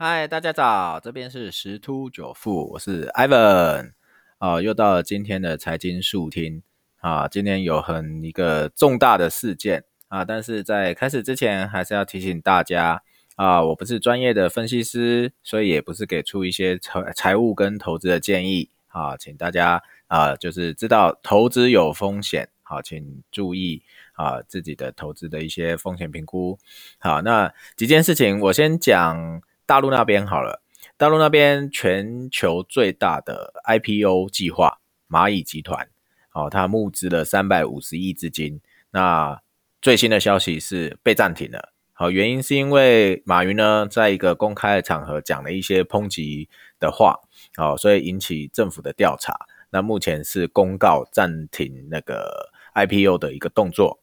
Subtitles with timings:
[0.00, 3.94] 嗨，大家早，这边是十突九富，我是 Ivan
[4.38, 6.62] 啊，又到了今天的财经速听。
[7.00, 9.82] 啊，今天有很一个重大的事件。
[10.06, 13.02] 啊，但是在开始之前，还是要提醒大家。
[13.34, 18.70] 啊，我不是专业的分析师，所以也不是给出一些财财务跟投资的建议。
[18.86, 26.56] 啊，请大家啊，就是知道投资有风险，好，请注意啊自己的投资的一些风险评估。
[27.00, 29.42] 好，那几件事情，我先讲。
[29.68, 30.62] 大陆那边好了，
[30.96, 34.78] 大陆那边全球最大的 IPO 计划
[35.10, 35.90] 蚂蚁集团，
[36.32, 38.62] 哦，它募资了三百五十亿资金。
[38.92, 39.42] 那
[39.82, 46.48] 最新的消息是被暂停了，好，原因是因为马云呢在一个公开的场合讲了一些抨击
[46.80, 47.20] 的话，
[47.58, 49.36] 哦，所以引起政府的调查。
[49.68, 54.00] 那目前是公告暂停那个 IPO 的一个动作。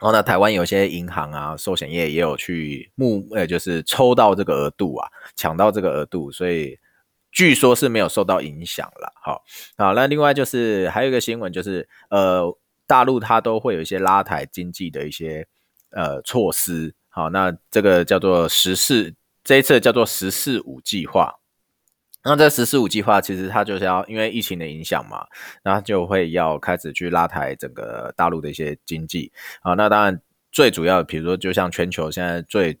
[0.00, 6.78] 然后呢，台湾有些银行啊、寿险业也有去募，呃，就是抽到这个额度啊，抢到这个额度，所以
[7.30, 9.12] 据说是没有受到影响了。
[9.22, 9.44] 好，
[9.76, 12.42] 好，那另外就是还有一个新闻，就是呃，
[12.86, 15.46] 大陆它都会有一些拉抬经济的一些
[15.90, 16.94] 呃措施。
[17.10, 19.12] 好，那这个叫做“十四”，
[19.44, 21.39] 这一次叫做“十四五”计划。
[22.22, 25.26] 那这“十四五”计划其实它就是要因为疫情的影响嘛，
[25.64, 29.32] 那就会要开始去拉抬整个大陆的一些经济
[29.62, 29.74] 啊。
[29.74, 30.20] 那当然
[30.52, 32.78] 最主要的，比如说就像全球现在最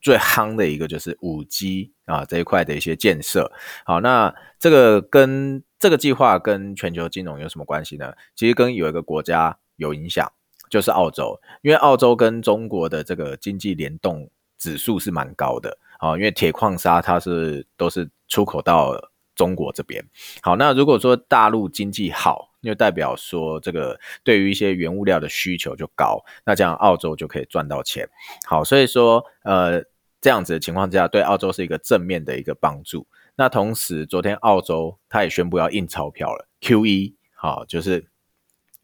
[0.00, 3.52] 最夯的一个就是五 G 啊这一块的一些建设。
[3.84, 8.14] 好，那这个跟这个计划跟全球金融有什么关系呢？
[8.34, 10.32] 其实跟有一个国家有影响，
[10.70, 15.78] 就是澳洲，因为澳洲跟中国的这个经济联动指数是蛮高的。
[15.98, 18.94] 啊，因为铁矿砂它是都是出口到
[19.34, 20.04] 中国这边。
[20.42, 28.08] 好，那如果说大陆经济好，就代表说这个对于一些原物料的需求就高，那这样澳洲就可以赚到钱。
[28.44, 29.82] 好，所以说呃
[30.20, 33.06] 这样子的情况之下，对澳洲是一个正面的一个帮助。
[33.36, 38.06] 那同时，昨天澳洲它也宣布要印钞票了，QE，好，就是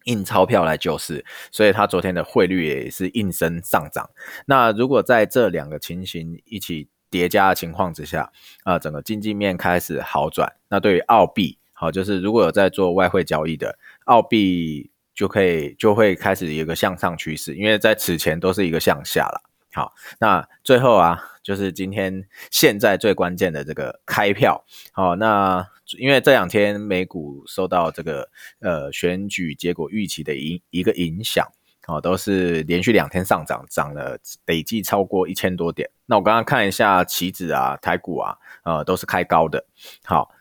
[0.04, 4.10] 印钞票来救市，所以它昨天的汇率也是应声上涨。
[4.46, 6.88] 那如果在这两个情形一起。
[7.12, 8.32] 叠加的情况之下，
[8.64, 10.50] 啊，整个经济面开始好转。
[10.70, 19.42] 那对于澳币，好，就是如果有在做外汇交易的，澳币就可以就会开始有一个向上趋势，因为在此前都是一个向下了。
[19.72, 24.64] 好，那最后啊，就是今天现在最关键的这个开票。
[24.92, 25.66] 好，那
[25.98, 28.28] 因为这两天美股受到这个
[28.60, 31.46] 呃选举结果预期的影一个影响。
[31.88, 34.16] 哦，都是连续两天上涨，涨了
[34.46, 35.90] 累计超过一千多点。
[36.06, 39.66] 那我刚刚看一下期指啊、台股啊，呃，都是开高的。
[40.04, 40.32] 好，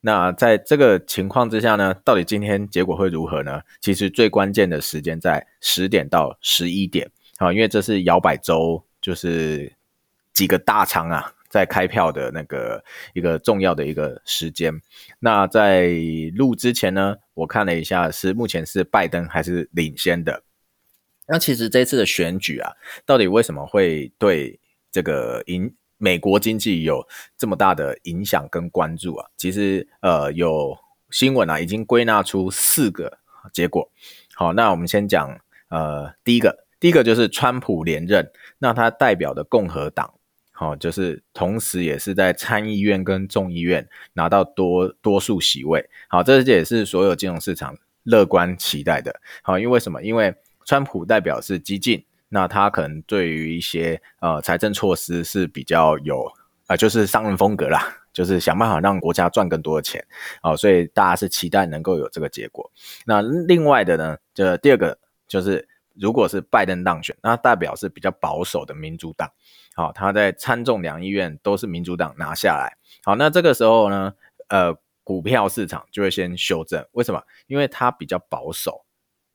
[0.00, 3.62] 那在这个情况之下呢，到底今天结果会如何呢？
[3.80, 7.10] 其实最关键的时间在十点到十一点。
[7.38, 9.72] 好，因为这是摇摆州，就是
[10.32, 12.82] 几个大仓啊在开票的那个
[13.12, 14.80] 一个重要的一个时间。
[15.18, 15.90] 那在
[16.34, 20.42] 录之前呢，我看了一下，是目前是拜登还是领先的。
[21.28, 22.72] 那其实这次的选举啊，
[23.04, 24.58] 到底为什么会对
[24.90, 29.28] 这个影美国经济有这么大的影响跟关注啊？
[29.36, 30.76] 其实呃，有
[31.10, 33.18] 新闻啊，已经归纳出四个
[33.52, 33.90] 结果。
[34.34, 40.14] 好，那我们先讲呃，第一个，第一个就是川普连任，那他代表的共和党，
[40.52, 45.88] 好，就是同时也是在参议院跟众议院拿到多多数席位。
[46.08, 49.20] 好，这也是所有金融市场乐观期待的。
[49.42, 50.02] 好，因为什么？
[50.02, 56.30] 因为川普代表是激进，那他可能对于一些呃财政措施是比较有
[56.66, 60.04] 啊，就是商人风格啦，就是想办法让国家赚更多的钱
[60.40, 62.70] 啊，所以大家是期待能够有这个结果。
[63.06, 64.98] 那另外的呢，就第二个
[65.28, 65.68] 就是，
[66.00, 69.30] 如果是拜登当选，那代表是比较保守的民主党，
[69.74, 74.14] 好，他在参众两议院都是民主党拿下来，好，那这个时候呢，
[74.48, 74.74] 呃，
[75.04, 77.22] 股票市场就会先修正，为什么？
[77.46, 78.85] 因为它比较保守。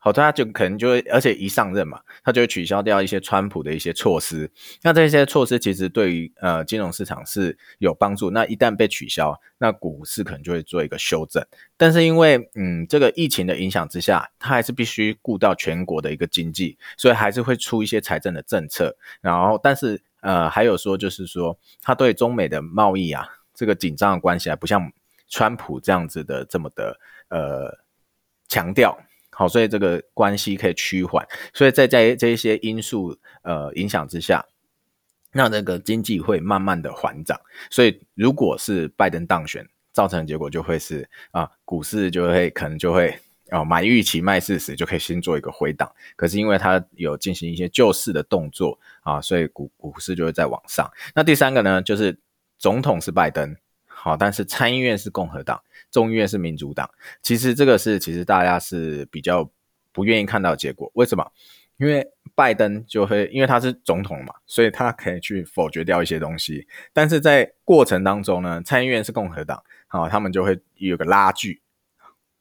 [0.04, 4.50] 好，他就可能就会，而且一上任嘛，他就会取消掉一些川普的一些措施。
[4.82, 8.32] 那这些措施其实对于呃金融市场是有帮助。
[8.32, 11.46] 那一旦被取消，那股市可能就会做一个修正。
[11.78, 18.98] 但是因为嗯这个疫情的影响之下，他还是必须顾到全国的一个经济，所以还是会出一些财政的政策。
[19.22, 24.92] 然后，但是呃还有说就是说，他对中美的贸易啊这个紧张的关系啊，不像
[25.30, 27.00] 川普这样子的这么的
[27.30, 27.78] 呃
[28.48, 29.00] 强调。
[29.42, 34.46] 好，所以这个关系可以趋缓，所以在在这一些因素呃影响之下，
[35.32, 37.42] 那那个经济会慢慢的缓涨。
[37.72, 43.18] 所以如果是拜登当选，造成的结果就会是啊，股市就会可能就会
[43.50, 50.88] 哦买预期卖事实就可以先做一个回档，可是因为它有进行一些救市的动作啊，所以股股市就会在往上。
[51.16, 52.16] 那第三个呢，就是
[52.60, 53.56] 总统是拜登，
[53.88, 55.60] 好，但是参议院是共和党，
[55.92, 56.90] 众议院是民主党。
[57.22, 59.50] 其实这个是其实大家是比较
[59.92, 61.32] 不愿意看到结果，为什么？
[61.78, 71.60] 因为拜登就会因为他是总统嘛，所以他可以去否决掉一些东西，但是在过程当中呢，参议院是共和党，好，他们就会有个拉锯。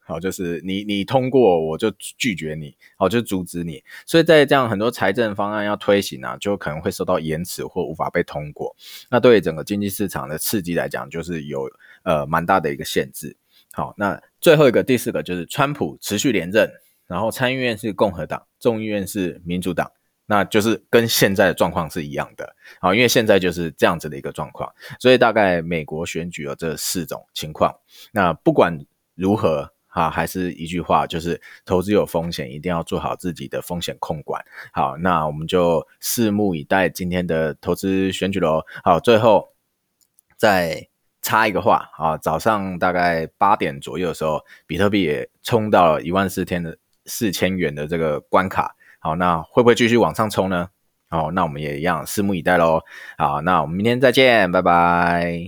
[0.01, 8.77] 好，就是你你通过我就拒绝你，好就阻止你，所以在这样很多财政方案要推行啊，就可能会受到延迟或无法被通过。
[9.09, 11.71] 那对整个经济市场的刺激来讲，就是有
[12.03, 13.37] 呃蛮大的一个限制。
[13.73, 16.71] 好，那最后一个第四个就是川普持续连任，
[17.07, 19.91] 然后参议院是共和党，众议院是民主党，
[20.27, 22.57] 那就是跟现在的状况是一样的。
[22.81, 27.75] 好，因为现在就是这样子的一个状况，所以大概美国选举有这四种情况。
[28.13, 28.85] 那不管
[29.15, 29.73] 如何。
[29.93, 34.41] 好，还是一句话，就是投资有风险，一定要做好自己的风险控管。
[34.73, 38.63] 好，那我们就拭目以待今天的投资选举喽。
[38.85, 39.53] 好，最后
[40.37, 40.90] 再
[41.23, 48.75] 插一个话啊，早上大概八点左右的时候，比特币也冲到了一万四千的四千元的这个关卡。
[48.99, 50.69] 好，那会不会继续往上冲呢？
[51.09, 52.81] 好，那我们也一样拭目以待喽。
[53.19, 55.39] 好，那我们明天再见，拜拜。